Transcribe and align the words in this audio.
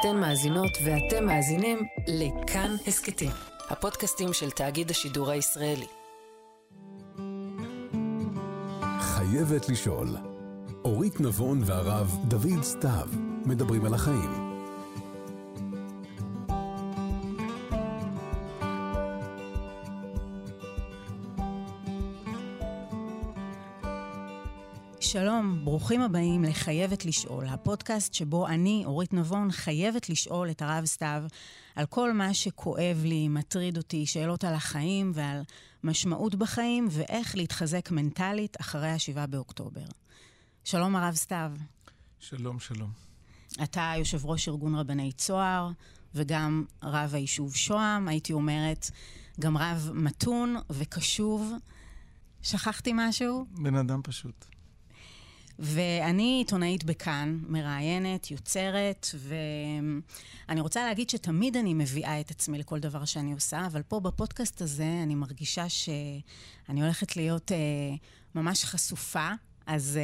אתן 0.00 0.16
מאזינות 0.16 0.78
ואתם 0.84 1.26
מאזינים 1.26 1.78
לכאן 2.08 2.76
הסכתים, 2.86 3.30
הפודקאסטים 3.70 4.32
של 4.32 4.50
תאגיד 4.50 4.90
השידור 4.90 5.30
הישראלי. 5.30 5.86
חייבת 9.00 9.68
לשאול. 9.68 10.08
אורית 10.84 11.20
נבון 11.20 11.62
והרב 11.64 12.16
דוד 12.28 12.62
סתיו 12.62 13.08
מדברים 13.46 13.84
על 13.84 13.94
החיים. 13.94 14.47
שלום, 25.00 25.64
ברוכים 25.64 26.00
הבאים 26.00 26.44
ל"חייבת 26.44 27.04
לשאול", 27.04 27.46
הפודקאסט 27.46 28.14
שבו 28.14 28.46
אני, 28.46 28.82
אורית 28.86 29.12
נבון, 29.12 29.52
חייבת 29.52 30.08
לשאול 30.08 30.50
את 30.50 30.62
הרב 30.62 30.84
סתיו 30.84 31.22
על 31.76 31.86
כל 31.86 32.12
מה 32.12 32.34
שכואב 32.34 33.02
לי, 33.04 33.28
מטריד 33.28 33.76
אותי, 33.76 34.06
שאלות 34.06 34.44
על 34.44 34.54
החיים 34.54 35.12
ועל 35.14 35.42
משמעות 35.84 36.34
בחיים, 36.34 36.88
ואיך 36.90 37.36
להתחזק 37.36 37.90
מנטלית 37.90 38.60
אחרי 38.60 38.88
ה-7 38.88 39.26
באוקטובר. 39.26 39.84
שלום, 40.64 40.96
הרב 40.96 41.14
סתיו. 41.14 41.52
שלום, 42.18 42.60
שלום. 42.60 42.90
אתה 43.62 43.92
יושב 43.98 44.26
ראש 44.26 44.48
ארגון 44.48 44.74
רבני 44.74 45.12
צוהר, 45.12 45.70
וגם 46.14 46.64
רב 46.82 47.14
היישוב 47.14 47.56
שוהם, 47.56 48.08
הייתי 48.08 48.32
אומרת, 48.32 48.90
גם 49.40 49.56
רב 49.56 49.90
מתון 49.94 50.56
וקשוב. 50.70 51.52
שכחתי 52.42 52.92
משהו? 52.94 53.46
בן 53.50 53.74
אדם 53.74 54.00
פשוט. 54.04 54.57
ואני 55.58 56.38
עיתונאית 56.38 56.84
בכאן, 56.84 57.38
מראיינת, 57.48 58.30
יוצרת, 58.30 59.06
ואני 60.48 60.60
רוצה 60.60 60.84
להגיד 60.84 61.10
שתמיד 61.10 61.56
אני 61.56 61.74
מביאה 61.74 62.20
את 62.20 62.30
עצמי 62.30 62.58
לכל 62.58 62.80
דבר 62.80 63.04
שאני 63.04 63.32
עושה, 63.32 63.66
אבל 63.66 63.82
פה 63.82 64.00
בפודקאסט 64.00 64.62
הזה 64.62 65.00
אני 65.02 65.14
מרגישה 65.14 65.68
שאני 65.68 66.82
הולכת 66.82 67.16
להיות 67.16 67.50
uh, 67.50 67.54
ממש 68.34 68.64
חשופה. 68.64 69.28
אז 69.66 69.98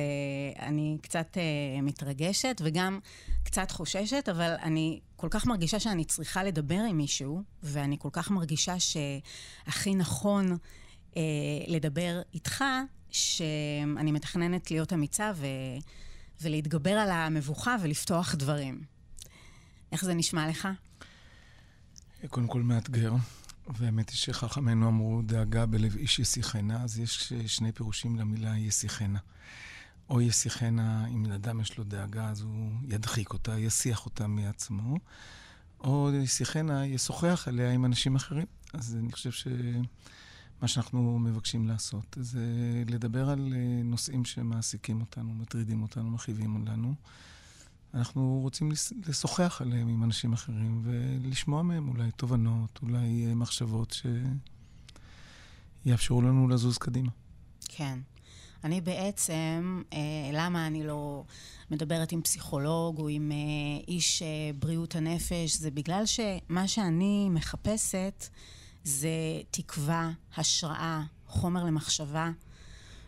uh, 0.56 0.60
אני 0.60 0.98
קצת 1.02 1.36
uh, 1.36 1.82
מתרגשת 1.82 2.60
וגם 2.64 2.98
קצת 3.44 3.70
חוששת, 3.70 4.28
אבל 4.30 4.54
אני 4.62 5.00
כל 5.16 5.28
כך 5.30 5.46
מרגישה 5.46 5.80
שאני 5.80 6.04
צריכה 6.04 6.44
לדבר 6.44 6.80
עם 6.88 6.96
מישהו, 6.96 7.42
ואני 7.62 7.96
כל 7.98 8.08
כך 8.12 8.30
מרגישה 8.30 8.74
שהכי 8.80 9.94
נכון 9.94 10.52
uh, 10.52 11.16
לדבר 11.66 12.22
איתך, 12.34 12.64
שאני 13.14 14.12
מתכננת 14.12 14.70
להיות 14.70 14.92
אמיצה 14.92 15.32
ו... 15.36 15.46
ולהתגבר 16.40 16.90
על 16.90 17.10
המבוכה 17.10 17.76
ולפתוח 17.82 18.34
דברים. 18.34 18.82
איך 19.92 20.04
זה 20.04 20.14
נשמע 20.14 20.48
לך? 20.48 20.68
קודם 22.28 22.46
כל 22.46 22.62
מאתגר, 22.62 23.12
והאמת 23.66 24.10
היא 24.10 24.16
שחכמינו 24.16 24.88
אמרו, 24.88 25.22
דאגה 25.22 25.66
בלב 25.66 25.96
איש 25.96 26.18
יסיחנה, 26.18 26.82
אז 26.82 26.98
יש 26.98 27.32
שני 27.46 27.72
פירושים 27.72 28.16
למילה 28.16 28.58
יסיחנה. 28.58 29.18
או 30.10 30.20
יסיחנה, 30.20 31.06
אם 31.08 31.26
לאדם 31.26 31.60
יש 31.60 31.78
לו 31.78 31.84
דאגה, 31.84 32.28
אז 32.28 32.40
הוא 32.40 32.70
ידחיק 32.88 33.32
אותה, 33.32 33.58
יסיח 33.58 34.06
אותה 34.06 34.26
מעצמו, 34.26 34.98
או 35.80 36.10
יסיחנה, 36.22 36.86
ישוחח 36.86 37.48
עליה 37.48 37.72
עם 37.72 37.84
אנשים 37.84 38.16
אחרים. 38.16 38.46
אז 38.72 38.96
אני 39.00 39.12
חושב 39.12 39.30
ש... 39.30 39.46
מה 40.62 40.68
שאנחנו 40.68 41.18
מבקשים 41.18 41.68
לעשות 41.68 42.16
זה 42.20 42.46
לדבר 42.86 43.30
על 43.30 43.52
אה, 43.56 43.82
נושאים 43.84 44.24
שמעסיקים 44.24 45.00
אותנו, 45.00 45.34
מטרידים 45.34 45.82
אותנו, 45.82 46.10
מכאיבים 46.10 46.66
לנו. 46.66 46.94
אנחנו 47.94 48.40
רוצים 48.42 48.72
לשוחח 49.06 49.60
עליהם 49.60 49.88
עם 49.88 50.04
אנשים 50.04 50.32
אחרים 50.32 50.82
ולשמוע 50.84 51.62
מהם 51.62 51.88
אולי 51.88 52.10
תובנות, 52.10 52.78
אולי 52.82 53.26
אה, 53.26 53.34
מחשבות 53.34 53.96
שיאפשרו 55.84 56.22
לנו 56.22 56.48
לזוז 56.48 56.78
קדימה. 56.78 57.10
כן. 57.68 57.98
אני 58.64 58.80
בעצם, 58.80 59.82
אה, 59.92 59.98
למה 60.32 60.66
אני 60.66 60.86
לא 60.86 61.24
מדברת 61.70 62.12
עם 62.12 62.22
פסיכולוג 62.22 62.98
או 62.98 63.08
עם 63.08 63.32
איש 63.88 64.22
בריאות 64.58 64.96
הנפש, 64.96 65.56
זה 65.56 65.70
בגלל 65.70 66.06
שמה 66.06 66.68
שאני 66.68 67.28
מחפשת 67.30 68.28
זה 68.84 69.08
תקווה, 69.50 70.10
השראה, 70.36 71.02
חומר 71.26 71.64
למחשבה. 71.64 72.30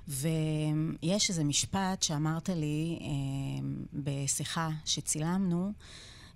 ויש 0.09 1.31
איזה 1.31 1.45
משפט 1.45 2.03
שאמרת 2.03 2.49
לי 2.49 2.99
אה, 3.01 3.69
בשיחה 3.93 4.71
שצילמנו, 4.85 5.73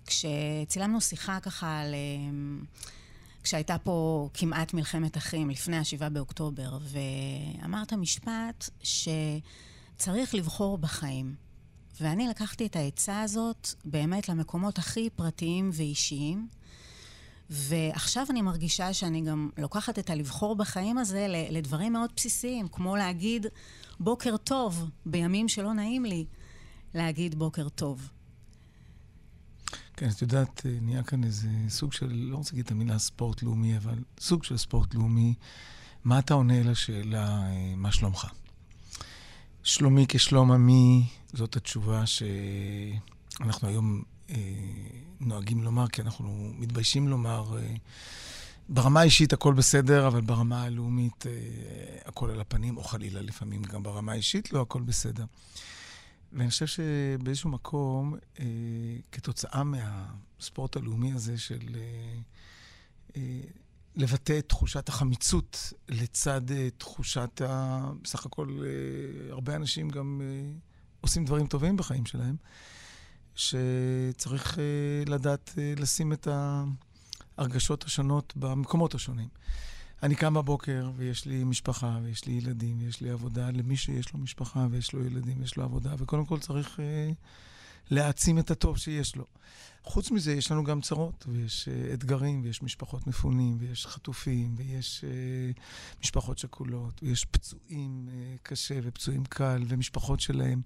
כשצילמנו 0.05 1.01
שיחה 1.01 1.39
ככה 1.39 1.79
על... 1.79 1.93
אה, 1.93 2.59
כשהייתה 3.43 3.77
פה 3.77 4.29
כמעט 4.33 4.73
מלחמת 4.73 5.17
אחים, 5.17 5.49
לפני 5.49 5.77
ה-7 5.77 6.09
באוקטובר, 6.09 6.77
ואמרת 6.81 7.93
משפט 7.93 8.69
שצריך 8.83 10.35
לבחור 10.35 10.77
בחיים. 10.77 11.35
ואני 12.01 12.27
לקחתי 12.27 12.65
את 12.65 12.75
העצה 12.75 13.21
הזאת 13.21 13.67
באמת 13.85 14.29
למקומות 14.29 14.77
הכי 14.77 15.09
פרטיים 15.09 15.69
ואישיים, 15.73 16.47
ועכשיו 17.51 18.25
אני 18.29 18.41
מרגישה 18.41 18.93
שאני 18.93 19.21
גם 19.21 19.49
לוקחת 19.57 19.99
את 19.99 20.09
הלבחור 20.09 20.55
בחיים 20.55 20.97
הזה 20.97 21.27
לדברים 21.29 21.93
מאוד 21.93 22.09
בסיסיים, 22.15 22.67
כמו 22.67 22.95
להגיד 22.95 23.45
בוקר 23.99 24.37
טוב 24.37 24.89
בימים 25.05 25.47
שלא 25.47 25.73
נעים 25.73 26.05
לי 26.05 26.25
להגיד 26.93 27.35
בוקר 27.35 27.69
טוב. 27.69 28.09
כן, 29.93 30.09
את 30.09 30.21
יודעת, 30.21 30.65
נהיה 30.81 31.03
כאן 31.03 31.23
איזה 31.23 31.47
סוג 31.69 31.93
של, 31.93 32.13
לא 32.13 32.37
רוצה 32.37 32.51
להגיד 32.51 32.65
את 32.65 32.71
המילה 32.71 32.99
ספורט 32.99 33.43
לאומי, 33.43 33.77
אבל 33.77 33.99
סוג 34.19 34.43
של 34.43 34.57
ספורט 34.57 34.93
לאומי. 34.93 35.33
מה 36.03 36.19
אתה 36.19 36.33
עונה 36.33 36.63
לשאלה, 36.63 37.41
מה 37.75 37.91
שלומך? 37.91 38.27
שלומי 39.63 40.05
כשלום 40.09 40.51
עמי, 40.51 41.07
זאת 41.33 41.55
התשובה 41.55 42.03
שאנחנו 42.05 43.67
היום 43.67 43.97
אה, 43.97 44.10
נוהגים 45.21 45.63
לומר, 45.63 45.87
כי 45.87 46.01
אנחנו 46.01 46.51
מתביישים 46.57 47.07
לומר, 47.07 47.57
אה, 47.57 47.73
ברמה 48.69 48.99
האישית 48.99 49.33
הכל 49.33 49.53
בסדר, 49.53 50.07
אבל 50.07 50.21
ברמה 50.21 50.63
הלאומית 50.63 51.25
אה, 51.27 51.31
הכל 52.05 52.29
על 52.29 52.41
הפנים, 52.41 52.77
או 52.77 52.83
חלילה 52.83 53.21
לפעמים 53.21 53.63
גם 53.63 53.83
ברמה 53.83 54.11
האישית 54.11 54.53
לא 54.53 54.61
הכל 54.61 54.81
בסדר. 54.81 55.25
ואני 56.33 56.49
חושב 56.49 56.65
שבאיזשהו 56.65 57.49
מקום, 57.49 58.15
אה, 58.39 58.45
כתוצאה 59.11 59.63
מהספורט 59.63 60.77
הלאומי 60.77 61.13
הזה 61.13 61.37
של 61.37 61.75
לבטא 63.95 64.39
את 64.39 64.49
תחושת 64.49 64.89
החמיצות 64.89 65.73
לצד 65.89 66.41
תחושת 66.77 67.41
ה... 67.47 67.91
בסך 68.03 68.25
הכל, 68.25 68.63
הרבה 69.29 69.55
אנשים 69.55 69.89
גם 69.89 70.21
עושים 71.01 71.25
דברים 71.25 71.47
טובים 71.47 71.77
בחיים 71.77 72.05
שלהם. 72.05 72.35
שצריך 73.35 74.53
uh, 74.53 75.09
לדעת 75.09 75.49
uh, 75.55 75.81
לשים 75.81 76.13
את 76.13 76.27
ההרגשות 77.37 77.83
השונות 77.83 78.33
במקומות 78.35 78.95
השונים. 78.95 79.27
אני 80.03 80.15
קם 80.15 80.33
בבוקר 80.33 80.91
ויש 80.95 81.25
לי 81.25 81.43
משפחה 81.43 81.99
ויש 82.03 82.25
לי 82.25 82.33
ילדים 82.33 82.77
ויש 82.79 83.01
לי 83.01 83.09
עבודה. 83.09 83.51
למי 83.51 83.77
שיש 83.77 84.13
לו 84.13 84.19
משפחה 84.19 84.67
ויש 84.71 84.93
לו 84.93 85.05
ילדים 85.05 85.39
ויש 85.39 85.57
לו 85.57 85.63
עבודה, 85.63 85.95
וקודם 85.97 86.25
כל 86.25 86.39
צריך 86.39 86.79
uh, 86.79 86.81
להעצים 87.91 88.39
את 88.39 88.51
הטוב 88.51 88.77
שיש 88.77 89.15
לו. 89.15 89.25
חוץ 89.83 90.11
מזה, 90.11 90.33
יש 90.33 90.51
לנו 90.51 90.63
גם 90.63 90.81
צרות, 90.81 91.25
ויש 91.27 91.67
uh, 91.67 91.93
אתגרים, 91.93 92.41
ויש 92.43 92.63
משפחות 92.63 93.07
מפונים, 93.07 93.57
ויש 93.59 93.87
חטופים, 93.87 94.55
ויש 94.57 95.03
uh, 95.03 95.61
משפחות 96.01 96.37
שכולות, 96.37 97.03
ויש 97.03 97.25
פצועים 97.25 98.07
uh, 98.07 98.39
קשה 98.43 98.79
ופצועים 98.83 99.25
קל, 99.25 99.63
ומשפחות 99.67 100.19
שלהם. 100.19 100.61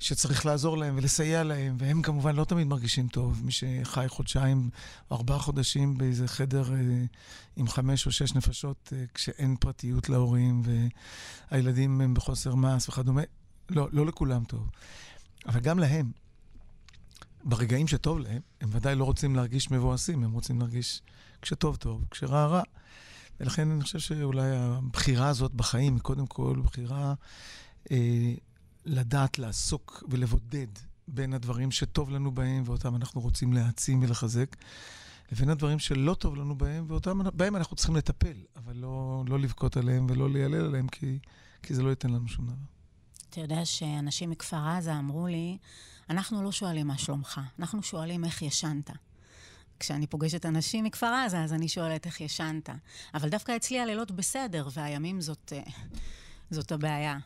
שצריך 0.00 0.46
לעזור 0.46 0.78
להם 0.78 0.96
ולסייע 0.96 1.44
להם, 1.44 1.76
והם 1.78 2.02
כמובן 2.02 2.36
לא 2.36 2.44
תמיד 2.44 2.66
מרגישים 2.66 3.08
טוב. 3.08 3.42
מי 3.44 3.52
שחי 3.52 4.04
חודשיים 4.08 4.70
או 5.10 5.16
ארבעה 5.16 5.38
חודשים 5.38 5.98
באיזה 5.98 6.28
חדר 6.28 6.74
אה, 6.74 7.04
עם 7.56 7.68
חמש 7.68 8.06
או 8.06 8.12
שש 8.12 8.34
נפשות, 8.34 8.92
אה, 8.96 9.04
כשאין 9.14 9.56
פרטיות 9.56 10.08
להורים, 10.08 10.62
והילדים 11.50 12.00
הם 12.00 12.14
בחוסר 12.14 12.54
מעש 12.54 12.88
וכדומה, 12.88 13.22
לא, 13.70 13.88
לא 13.92 14.06
לכולם 14.06 14.44
טוב. 14.44 14.70
אבל 15.46 15.60
גם 15.60 15.78
להם, 15.78 16.10
ברגעים 17.44 17.88
שטוב 17.88 18.18
להם, 18.18 18.40
הם 18.60 18.68
ודאי 18.72 18.94
לא 18.94 19.04
רוצים 19.04 19.36
להרגיש 19.36 19.70
מבואסים, 19.70 20.24
הם 20.24 20.32
רוצים 20.32 20.60
להרגיש 20.60 21.02
כשטוב 21.42 21.76
טוב, 21.76 22.04
כשרע 22.10 22.46
רע. 22.46 22.62
ולכן 23.40 23.70
אני 23.70 23.82
חושב 23.82 23.98
שאולי 23.98 24.56
הבחירה 24.56 25.28
הזאת 25.28 25.54
בחיים 25.54 25.94
היא 25.94 26.02
קודם 26.02 26.26
כל 26.26 26.60
בחירה 26.64 27.14
אה, 27.90 28.34
לדעת 28.86 29.38
לעסוק 29.38 30.04
ולבודד 30.10 30.66
בין 31.08 31.34
הדברים 31.34 31.70
שטוב 31.70 32.10
לנו 32.10 32.32
בהם 32.32 32.62
ואותם 32.66 32.96
אנחנו 32.96 33.20
רוצים 33.20 33.52
להעצים 33.52 34.02
ולחזק, 34.02 34.56
לבין 35.32 35.50
הדברים 35.50 35.78
שלא 35.78 36.14
טוב 36.14 36.36
לנו 36.36 36.58
בהם 36.58 36.84
ואותם 36.88 37.20
בהם 37.34 37.56
אנחנו 37.56 37.76
צריכים 37.76 37.96
לטפל, 37.96 38.36
אבל 38.56 38.76
לא, 38.76 39.24
לא 39.28 39.38
לבכות 39.38 39.76
עליהם 39.76 40.06
ולא 40.10 40.30
ליילל 40.30 40.64
עליהם, 40.64 40.88
כי, 40.88 41.18
כי 41.62 41.74
זה 41.74 41.82
לא 41.82 41.90
ייתן 41.90 42.10
לנו 42.10 42.28
שום 42.28 42.46
דבר. 42.46 42.54
אתה 43.30 43.40
יודע 43.40 43.64
שאנשים 43.64 44.30
מכפר 44.30 44.68
עזה 44.68 44.98
אמרו 44.98 45.26
לי, 45.26 45.58
אנחנו 46.10 46.42
לא 46.42 46.52
שואלים 46.52 46.86
מה 46.86 46.98
שלומך, 46.98 47.40
אנחנו 47.58 47.82
שואלים 47.82 48.24
איך 48.24 48.42
ישנת. 48.42 48.90
כשאני 49.80 50.06
פוגשת 50.06 50.46
אנשים 50.46 50.84
מכפר 50.84 51.06
עזה, 51.06 51.42
אז 51.42 51.52
אני 51.52 51.68
שואלת 51.68 52.06
איך 52.06 52.20
ישנת. 52.20 52.68
אבל 53.14 53.28
דווקא 53.28 53.56
אצלי 53.56 53.80
הלילות 53.80 54.10
בסדר, 54.10 54.68
והימים 54.72 55.20
זאת, 55.20 55.52
אה, 55.56 55.72
זאת 56.50 56.72
הבעיה. 56.72 57.18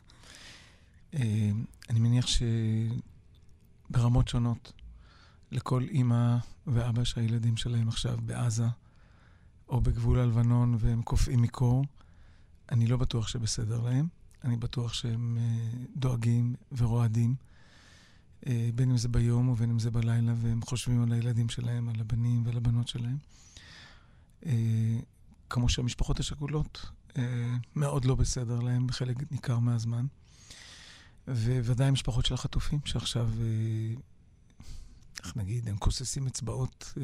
אה, 1.15 1.51
אני 1.91 2.01
מניח 2.01 2.27
שברמות 3.91 4.29
שונות, 4.29 4.73
לכל 5.53 5.83
אימא 5.83 6.37
ואבא 6.67 7.05
שהילדים 7.05 7.57
שלהם 7.57 7.89
עכשיו 7.89 8.19
בעזה, 8.25 8.67
או 9.69 9.81
בגבול 9.81 10.19
הלבנון 10.19 10.77
והם 10.79 11.03
קופאים 11.03 11.43
מקור, 11.43 11.85
אני 12.73 12.87
לא 12.87 12.97
בטוח 12.97 13.29
שבסדר 13.29 13.81
להם. 13.81 14.09
אני 14.45 14.57
בטוח 14.57 14.93
שהם 14.93 15.39
אה, 15.41 15.85
דואגים 15.97 16.55
ורועדים, 16.73 17.35
אה, 18.47 18.71
בין 18.75 18.91
אם 18.91 18.97
זה 18.97 19.09
ביום 19.09 19.49
ובין 19.49 19.71
אם 19.71 19.79
זה 19.79 19.91
בלילה, 19.91 20.35
והם 20.37 20.63
חושבים 20.63 21.03
על 21.03 21.13
הילדים 21.13 21.49
שלהם, 21.49 21.89
על 21.89 22.01
הבנים 22.01 22.47
ועל 22.47 22.57
הבנות 22.57 22.89
שלהם. 22.89 23.19
כמו 25.51 25.69
שהמשפחות 25.69 26.21
השכולות 26.21 26.91
מאוד 27.77 28.05
לא 28.05 28.15
בסדר 28.15 28.61
להם 28.61 28.87
בחלק 28.87 29.33
ניכר 29.33 29.59
מהזמן. 29.59 30.07
וודאי 31.29 31.91
משפחות 31.91 32.27
של 32.27 32.35
החטופים, 32.35 32.81
שעכשיו, 32.85 33.31
איך 35.25 35.37
נגיד, 35.37 35.69
הם 35.69 35.77
כוססים 35.77 36.27
אצבעות, 36.27 36.95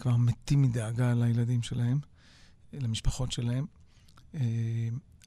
כבר 0.00 0.16
מתים 0.16 0.62
מדאגה 0.62 1.14
לילדים 1.14 1.62
שלהם, 1.62 1.98
למשפחות 2.72 3.32
שלהם. 3.32 3.66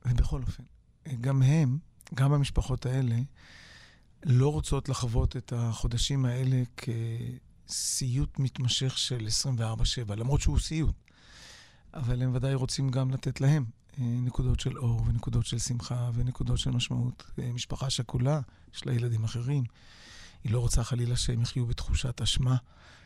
ובכל 0.06 0.42
אופן, 0.42 0.64
גם 1.22 1.42
הם, 1.42 1.78
גם 2.14 2.34
המשפחות 2.34 2.86
האלה, 2.86 3.16
לא 4.24 4.52
רוצות 4.52 4.90
לחוות 4.90 5.38
את 5.38 5.54
החודשים 5.56 6.26
האלה 6.26 6.64
כסיוט 7.68 8.40
מתמשך 8.40 8.98
של 8.98 9.28
24-7, 10.10 10.16
למרות 10.16 10.42
שהוא 10.42 10.60
סיוט. 10.60 10.96
אבל 11.94 12.22
הם 12.22 12.36
ודאי 12.36 12.54
רוצים 12.54 12.90
גם 12.90 13.12
לתת 13.12 13.42
להם 13.42 13.66
אה, 13.66 13.89
נקודות 14.00 14.60
של 14.60 14.78
אור 14.78 15.02
ונקודות 15.08 15.46
של 15.46 15.60
שמחה 15.60 16.10
ונקודות 16.14 16.58
של 16.58 16.72
משמעות. 16.72 17.32
אה, 17.40 17.52
משפחה 17.54 17.90
שכולה, 17.90 18.40
יש 18.76 18.86
לה 18.86 18.94
ילדים 18.94 19.24
אחרים. 19.24 19.64
היא 20.44 20.52
לא 20.52 20.60
רוצה 20.60 20.84
חלילה 20.84 21.16
שהם 21.16 21.42
יחיו 21.42 21.66
בתחושת 21.66 22.22
אשמה, 22.22 22.56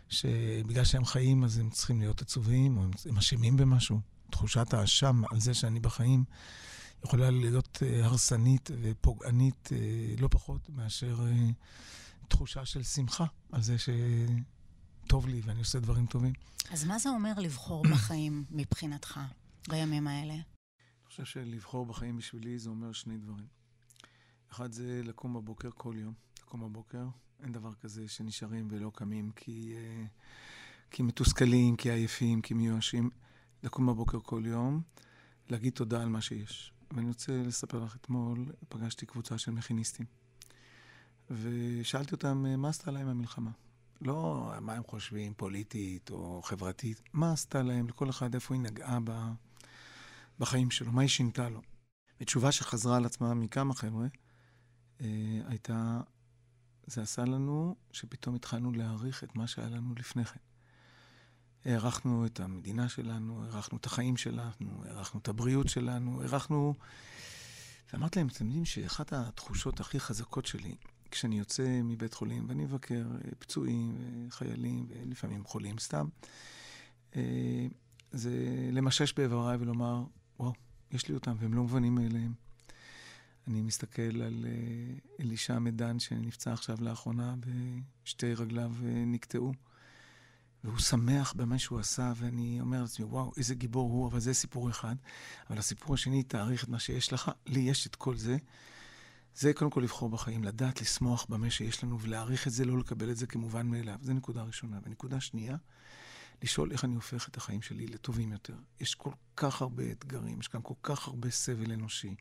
שבגלל 0.10 0.84
שהם 0.84 1.06
חיים 1.06 1.44
אז 1.44 1.57
הם 1.57 1.69
צריכים 1.69 2.00
להיות 2.00 2.22
עצובים, 2.22 2.78
או 2.78 2.84
הם 3.06 3.18
אשמים 3.18 3.57
במשהו. 3.57 4.00
תחושת 4.31 4.74
האשם 4.74 5.22
על 5.31 5.40
זה 5.40 5.54
שאני 5.54 5.80
בחיים 5.80 6.24
יכולה 7.06 7.31
להיות 7.31 7.84
אה, 7.86 8.06
הרסנית 8.06 8.69
ופוגענית 8.81 9.69
אה, 9.72 9.78
לא 10.19 10.28
פחות 10.28 10.69
מאשר 10.69 11.25
אה, 11.28 11.50
תחושה 12.28 12.66
של 12.66 12.84
שמחה 12.84 13.25
על 13.51 13.62
זה 13.62 13.75
שטוב 13.78 15.28
לי 15.28 15.42
ואני 15.46 15.60
עושה 15.60 15.80
דברים 15.80 16.06
טובים. 16.06 16.34
אז 16.72 16.86
מה 16.86 17.00
זה 17.00 17.10
אומר 17.10 17.34
לבחור 17.38 17.84
בחיים 17.84 18.46
מבחינתך 18.51 19.19
בימים 19.69 20.07
האלה? 20.07 20.36
חושב 21.13 21.25
שלבחור 21.25 21.86
בחיים 21.86 22.18
בשבילי 22.18 22.60
זה 22.60 22.69
אומר 22.69 22.92
שני 22.92 23.18
דברים. 23.18 23.48
אחד 24.51 24.71
זה 24.71 25.01
לקום 25.04 25.33
בבוקר 25.33 25.69
כל 25.77 25.95
יום, 25.98 26.13
לקום 26.42 26.62
בבוקר. 26.62 27.06
אין 27.44 27.51
דבר 27.51 27.74
כזה 27.74 28.07
שנשארים 28.07 28.68
ולא 28.71 28.92
קמים 28.95 29.31
כי, 29.31 29.75
כי 30.92 31.04
מתוסכלים, 31.04 31.75
כי 31.75 31.92
עייפים, 31.92 32.42
כי 32.42 32.54
מיואשים. 32.54 33.10
לקום 33.63 33.86
בבוקר 33.86 34.19
כל 34.19 34.44
יום, 34.45 34.81
להגיד 35.50 35.74
תודה 35.74 36.01
על 36.01 36.10
מה 36.10 36.21
שיש. 36.21 36.74
ואני 36.92 37.07
רוצה 37.07 37.38
לספר 37.38 37.83
לך, 37.83 37.95
אתמול 37.95 38.51
פגשתי 38.69 39.06
קבוצה 39.06 39.38
של 39.38 39.51
מכיניסטים, 39.51 40.06
ושאלתי 41.30 42.12
אותם, 42.12 42.45
מה 42.57 42.69
עשתה 42.69 42.92
להם 42.92 43.07
המלחמה? 43.07 43.51
לא 44.01 44.51
מה 44.62 44.74
הם 44.74 44.83
חושבים, 44.83 45.33
פוליטית 45.33 46.10
או 46.12 46.42
חברתית, 46.42 47.01
מה 47.13 47.31
עשתה 47.33 47.62
להם, 47.63 47.88
לכל 47.88 48.10
אחד 48.10 48.33
איפה 48.33 48.54
היא 48.54 48.62
נגעה 48.62 49.00
ב, 49.04 49.12
בחיים 50.39 50.71
שלו, 50.71 50.91
מה 50.91 51.01
היא 51.01 51.09
שינתה 51.09 51.50
לו. 51.50 51.62
ותשובה 52.21 52.51
שחזרה 52.51 52.97
על 52.97 53.06
עצמה 53.06 53.33
מכמה 53.33 53.74
חבר'ה, 53.74 54.07
אה, 55.01 55.07
הייתה, 55.47 56.01
זה 56.88 57.01
עשה 57.01 57.25
לנו 57.25 57.75
שפתאום 57.91 58.35
התחלנו 58.35 58.71
להעריך 58.71 59.24
את 59.24 59.35
מה 59.35 59.47
שהיה 59.47 59.69
לנו 59.69 59.94
לפני 59.95 60.25
כן. 60.25 60.39
הערכנו 61.65 62.25
את 62.25 62.39
המדינה 62.39 62.89
שלנו, 62.89 63.44
הערכנו 63.44 63.77
את 63.77 63.85
החיים 63.85 64.18
שלנו, 64.18 64.83
הערכנו 64.85 65.19
את 65.19 65.27
הבריאות 65.27 65.69
שלנו, 65.69 66.21
הערכנו... 66.21 66.74
ואמרתי 67.94 68.19
להם, 68.19 68.27
אתם 68.27 68.45
יודעים 68.45 68.65
שאחת 68.65 69.13
התחושות 69.13 69.79
הכי 69.79 70.00
חזקות 70.00 70.45
שלי, 70.45 70.75
כשאני 71.12 71.39
יוצא 71.39 71.81
מבית 71.83 72.13
חולים 72.13 72.45
ואני 72.50 72.63
מבקר 72.63 73.06
אה, 73.12 73.31
פצועים 73.39 73.95
וחיילים 74.27 74.88
ולפעמים 74.89 75.44
חולים 75.44 75.79
סתם, 75.79 76.07
אה, 77.15 77.68
זה 78.12 78.31
למשש 78.71 79.13
באיבריי 79.13 79.57
ולומר, 79.59 80.03
יש 80.94 81.07
לי 81.07 81.16
אותם 81.16 81.36
והם 81.40 81.54
לא 81.54 81.62
מובנים 81.62 81.95
מאליהם. 81.95 82.34
אני 83.48 83.62
מסתכל 83.62 84.22
על 84.22 84.45
אה, 84.45 84.95
אלישע 85.19 85.60
מדן 85.60 86.00
שנפצע 86.00 86.54
עכשיו 86.54 86.78
לאחרונה 86.81 87.36
ושתי 88.04 88.34
רגליו 88.34 88.72
נקטעו. 89.07 89.54
והוא 90.63 90.80
שמח 90.80 91.34
במה 91.34 91.60
שהוא 91.60 91.80
עשה, 91.80 92.13
ואני 92.16 92.62
אומר 92.62 92.81
לעצמי, 92.81 93.06
וואו, 93.06 93.31
איזה 93.38 93.56
גיבור 93.56 93.92
הוא, 93.92 94.07
אבל 94.07 94.19
זה 94.19 94.34
סיפור 94.34 94.69
אחד. 94.69 94.95
אבל 95.50 95.57
הסיפור 95.57 95.94
השני, 95.94 96.24
תעריך 96.24 96.63
את 96.63 96.69
מה 96.69 96.80
שיש 96.80 97.13
לך, 97.13 97.31
לי 97.46 97.60
יש 97.60 97.88
את 97.88 97.96
כל 97.96 98.16
זה. 98.18 98.38
זה 99.36 99.54
קודם 99.54 99.72
כל 99.72 99.81
לבחור 99.81 100.10
בחיים, 100.10 100.44
לדעת 100.44 100.81
לשמוח 100.81 101.25
במה 101.30 101.50
שיש 101.50 101.84
לנו 101.84 102.00
ולהעריך 102.00 102.48
את 102.48 102.51
זה, 102.51 102.66
לא 102.66 102.80
לקבל 102.80 103.12
את 103.12 103.18
זה 103.18 103.28
כמובן 103.28 103.68
מאליו. 103.68 104.00
זו 104.01 104.13
נקודה 104.13 104.44
ראשונה. 104.44 104.80
ונקודה 104.84 105.19
שנייה, 105.19 105.57
לשאול 106.41 106.71
איך 106.71 106.85
אני 106.85 106.95
הופך 106.95 107.30
את 107.30 107.38
החיים 107.38 107.62
שלי 107.62 107.88
לטובים 107.88 108.31
יותר. 108.31 108.56
יש 108.80 108.95
כל 108.95 109.12
כך 109.38 109.62
הרבה 109.62 109.91
אתגרים, 109.91 110.39
יש 110.39 110.47
כאן 110.47 110.59
כל 110.63 110.74
כך 110.83 111.07
הרבה 111.07 111.30
סבל 111.30 111.71
אנושי, 111.71 112.15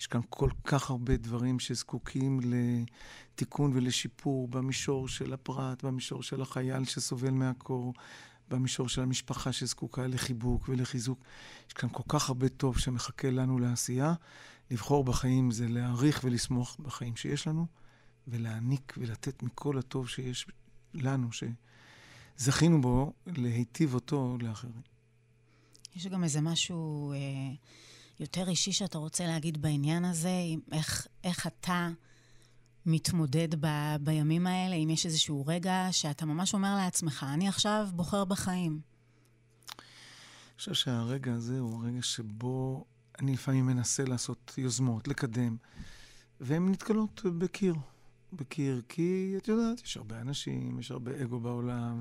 יש 0.00 0.06
כאן 0.06 0.20
כל 0.30 0.50
כך 0.64 0.90
הרבה 0.90 1.16
דברים 1.16 1.60
שזקוקים 1.60 2.40
לתיקון 2.42 3.70
ולשיפור 3.74 4.48
במישור 4.48 5.08
של 5.08 5.32
הפרט, 5.32 5.84
במישור 5.84 6.22
של 6.22 6.42
החייל 6.42 6.84
שסובל 6.84 7.30
מהקור, 7.30 7.94
במישור 8.48 8.88
של 8.88 9.02
המשפחה 9.02 9.52
שזקוקה 9.52 10.06
לחיבוק 10.06 10.68
ולחיזוק. 10.68 11.20
יש 11.68 11.72
כאן 11.72 11.88
כל 11.92 12.02
כך 12.08 12.28
הרבה 12.28 12.48
טוב 12.48 12.78
שמחכה 12.78 13.30
לנו 13.30 13.58
לעשייה. 13.58 14.14
לבחור 14.70 15.04
בחיים 15.04 15.50
זה 15.50 15.68
להעריך 15.68 16.20
ולסמוך 16.24 16.76
בחיים 16.80 17.16
שיש 17.16 17.46
לנו, 17.46 17.66
ולהעניק 18.28 18.94
ולתת 18.96 19.42
מכל 19.42 19.78
הטוב 19.78 20.08
שיש 20.08 20.46
לנו, 20.94 21.32
ש... 21.32 21.44
זכינו 22.38 22.80
בו 22.80 23.12
להיטיב 23.26 23.94
אותו 23.94 24.36
לאחרים. 24.40 24.82
יש 25.96 26.06
גם 26.06 26.24
איזה 26.24 26.40
משהו 26.40 27.12
אה, 27.12 27.18
יותר 28.20 28.48
אישי 28.48 28.72
שאתה 28.72 28.98
רוצה 28.98 29.26
להגיד 29.26 29.62
בעניין 29.62 30.04
הזה, 30.04 30.30
איך, 30.72 31.06
איך 31.24 31.46
אתה 31.46 31.88
מתמודד 32.86 33.48
ב, 33.60 33.66
בימים 34.00 34.46
האלה, 34.46 34.76
אם 34.76 34.90
יש 34.90 35.06
איזשהו 35.06 35.46
רגע 35.46 35.88
שאתה 35.90 36.26
ממש 36.26 36.54
אומר 36.54 36.76
לעצמך, 36.76 37.26
אני 37.34 37.48
עכשיו 37.48 37.88
בוחר 37.94 38.24
בחיים. 38.24 38.80
אני 39.78 40.58
חושב 40.58 40.74
שהרגע 40.74 41.32
הזה 41.32 41.58
הוא 41.58 41.82
הרגע 41.82 42.02
שבו 42.02 42.84
אני 43.18 43.32
לפעמים 43.32 43.66
מנסה 43.66 44.04
לעשות 44.04 44.54
יוזמות, 44.58 45.08
לקדם, 45.08 45.56
והן 46.40 46.68
נתקלות 46.68 47.22
בקיר. 47.38 47.74
בקיר, 48.32 48.82
כי 48.88 49.34
את 49.36 49.48
יודעת, 49.48 49.80
יש 49.84 49.96
הרבה 49.96 50.20
אנשים, 50.20 50.78
יש 50.78 50.90
הרבה 50.90 51.22
אגו 51.22 51.40
בעולם, 51.40 52.00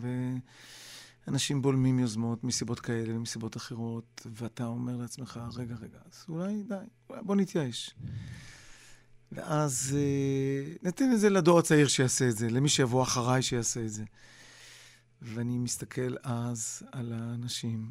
ואנשים 1.28 1.62
בולמים 1.62 2.00
יוזמות 2.00 2.44
מסיבות 2.44 2.80
כאלה 2.80 3.16
ומסיבות 3.16 3.58
אחרות, 3.58 4.28
ואתה 4.34 4.66
אומר 4.66 4.98
לעצמך, 4.98 5.40
רגע, 5.56 5.76
רגע, 5.76 5.98
אז 6.12 6.26
אולי 6.30 6.64
די, 6.64 6.76
אולי 7.10 7.22
בוא 7.24 7.36
נתייאש. 7.36 7.96
ואז 9.32 9.96
אה, 9.98 10.74
ניתן 10.84 11.12
את 11.14 11.20
זה 11.20 11.30
לדור 11.30 11.60
הצעיר 11.60 11.88
שיעשה 11.88 12.30
את 12.30 12.38
זה, 12.38 12.50
למי 12.50 12.70
שיבוא 12.70 13.04
אחריי 13.04 13.42
שיעשה 13.42 13.86
את 13.86 13.90
זה. 13.90 14.04
ואני 15.22 15.58
מסתכל 15.58 16.16
אז 16.24 16.84
על 16.92 17.14
האנשים, 17.14 17.90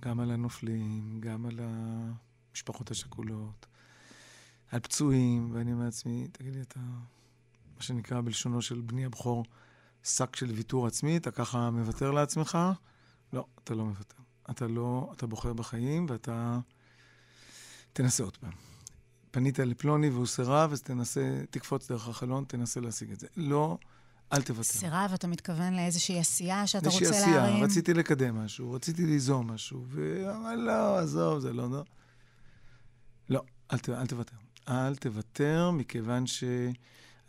גם 0.00 0.20
על 0.20 0.30
הנופלים, 0.30 1.20
גם 1.20 1.46
על 1.46 1.60
המשפחות 1.62 2.90
השכולות, 2.90 3.66
על 4.70 4.80
פצועים, 4.80 5.50
ואני 5.52 5.72
אומר 5.72 5.84
לעצמי, 5.84 6.28
תגיד 6.32 6.54
לי, 6.54 6.60
אתה... 6.60 6.80
שנקרא 7.86 8.20
בלשונו 8.20 8.62
של 8.62 8.80
בני 8.80 9.04
הבכור, 9.04 9.44
שק 10.04 10.36
של 10.36 10.50
ויתור 10.50 10.86
עצמי, 10.86 11.16
אתה 11.16 11.30
ככה 11.30 11.70
מוותר 11.70 12.10
לעצמך? 12.10 12.58
לא, 13.32 13.46
אתה 13.64 13.74
לא 13.74 13.84
מוותר. 13.84 14.16
אתה 14.50 14.68
לא, 14.68 15.12
אתה 15.16 15.26
בוחר 15.26 15.52
בחיים 15.52 16.06
ואתה 16.08 16.58
תנסה 17.92 18.24
עוד 18.24 18.36
פעם. 18.36 18.52
פנית 19.30 19.58
לפלוני 19.58 20.08
והוא 20.08 20.26
סירב, 20.26 20.72
אז 20.72 20.82
תנסה, 20.82 21.42
תקפוץ 21.50 21.90
דרך 21.90 22.08
החלון, 22.08 22.44
תנסה 22.48 22.80
להשיג 22.80 23.12
את 23.12 23.20
זה. 23.20 23.26
לא, 23.36 23.78
אל 24.32 24.42
תוותר. 24.42 24.62
סירב, 24.62 25.10
אתה 25.14 25.26
מתכוון 25.26 25.74
לאיזושהי 25.74 26.18
עשייה 26.18 26.66
שאתה 26.66 26.88
רוצה 26.88 27.00
להרים? 27.00 27.20
לאיזושהי 27.22 27.40
עשייה, 27.40 27.64
רציתי 27.64 27.94
לקדם 27.94 28.44
משהו, 28.44 28.72
רציתי 28.72 29.06
ליזום 29.06 29.50
משהו, 29.50 29.84
ואמר, 29.88 30.54
לא, 30.56 30.98
עזוב, 30.98 31.38
זה 31.38 31.52
לא, 31.52 31.70
לא. 31.70 31.84
לא, 33.28 33.42
אל, 33.72 33.78
אל 33.88 34.06
תוותר. 34.06 34.36
אל 34.68 34.96
תוותר, 34.96 35.70
מכיוון 35.70 36.26
ש... 36.26 36.44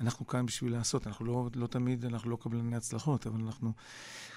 אנחנו 0.01 0.27
כאן 0.27 0.45
בשביל 0.45 0.71
לעשות. 0.71 1.07
אנחנו 1.07 1.25
לא, 1.25 1.49
לא 1.55 1.67
תמיד, 1.67 2.05
אנחנו 2.05 2.29
לא 2.29 2.37
קבלני 2.41 2.75
הצלחות, 2.75 3.27
אבל 3.27 3.41
אנחנו... 3.41 3.73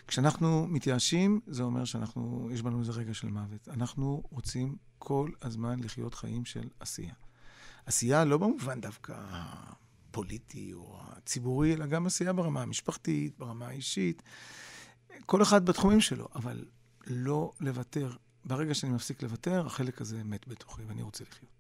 כשאנחנו 0.07 0.67
מתייאשים, 0.67 1.41
זה 1.47 1.63
אומר 1.63 1.85
שאנחנו, 1.85 2.49
יש 2.53 2.63
בנו 2.63 2.81
איזה 2.81 2.93
רגע 2.93 3.15
של 3.15 3.29
מוות. 3.29 3.69
אנחנו 3.69 4.23
רוצים 4.31 4.77
כל 4.99 5.31
הזמן 5.43 5.81
לחיות 5.81 6.15
חיים 6.15 6.45
של 6.45 6.69
עשייה. 6.81 7.15
עשייה 7.87 8.25
לא 8.25 8.39
במובן 8.39 8.81
דווקא 8.81 9.15
הפוליטי 9.19 10.73
או 10.73 11.01
הציבורי, 11.03 11.75
אלא 11.75 11.87
גם 11.87 12.07
עשייה 12.07 12.33
ברמה 12.33 12.63
המשפחתית, 12.63 13.39
ברמה 13.39 13.67
האישית. 13.69 14.23
כל 15.27 15.43
אחד 15.43 15.67
בתחומים 15.67 16.01
שלו, 16.01 16.29
אבל 16.35 16.65
לא 17.07 17.53
לוותר. 17.61 18.13
ברגע 18.45 18.75
שאני 18.75 18.93
מפסיק 18.93 19.23
לוותר, 19.23 19.67
החלק 19.67 20.01
הזה 20.01 20.25
מת 20.25 20.49
בתוכי 20.49 20.83
ואני 20.83 21.03
רוצה 21.03 21.25
לחיות. 21.31 21.58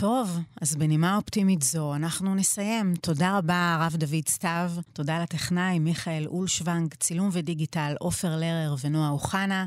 טוב, 0.00 0.38
אז 0.60 0.76
בנימה 0.76 1.16
אופטימית 1.16 1.62
זו, 1.62 1.94
אנחנו 1.94 2.34
נסיים. 2.34 2.94
תודה 2.94 3.38
רבה, 3.38 3.76
הרב 3.80 3.96
דוד 3.96 4.28
סתיו. 4.28 4.70
תודה 4.92 5.22
לטכנאי 5.22 5.78
מיכאל 5.78 6.26
אולשוונג, 6.26 6.94
צילום 6.94 7.28
ודיגיטל, 7.32 7.94
עופר 8.00 8.36
לרר 8.36 8.74
ונועה 8.84 9.10
אוחנה. 9.10 9.66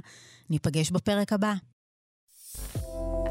ניפגש 0.50 0.92
בפרק 0.92 1.34
הבא. 1.34 1.54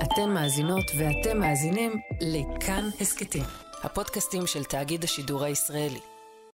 אתן 0.02 0.30
מאזינות 0.34 0.84
ואתם 0.98 1.40
מאזינים 1.40 1.92
לכאן 2.20 2.88
הסכתים, 3.00 3.44
הפודקאסטים 3.82 4.46
של 4.46 4.64
תאגיד 4.64 5.04
השידור 5.04 5.44
הישראלי. 5.44 6.17